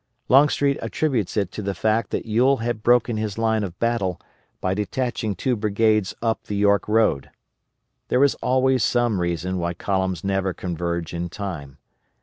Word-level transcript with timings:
Longstreet 0.29 0.79
attributes 0.81 1.37
it 1.37 1.51
to 1.51 1.61
the 1.61 1.75
fact 1.75 2.09
that 2.09 2.25
Ewell 2.25 2.57
had 2.57 2.81
broken 2.81 3.17
his 3.17 3.37
line 3.37 3.63
of 3.63 3.77
battle 3.77 4.19
by 4.59 4.73
detaching 4.73 5.35
two 5.35 5.55
brigades 5.55 6.15
up 6.23 6.45
the 6.45 6.55
York 6.55 6.87
road. 6.87 7.29
There 8.07 8.23
is 8.23 8.33
always 8.41 8.83
some 8.83 9.21
reason 9.21 9.59
why 9.59 9.75
columns 9.75 10.23
never 10.23 10.55
converge 10.55 11.13
in 11.13 11.29
time. 11.29 11.77